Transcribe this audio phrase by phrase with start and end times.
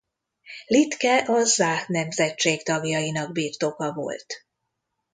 [0.67, 4.25] Litke a Záh nemzetség tagjainak birtoka volt.